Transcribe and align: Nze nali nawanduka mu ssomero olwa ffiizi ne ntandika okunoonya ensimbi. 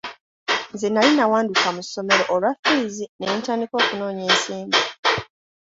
Nze 0.73 0.87
nali 0.89 1.11
nawanduka 1.15 1.67
mu 1.75 1.81
ssomero 1.85 2.23
olwa 2.35 2.51
ffiizi 2.55 3.05
ne 3.17 3.25
ntandika 3.39 3.73
okunoonya 3.81 4.23
ensimbi. 4.31 4.79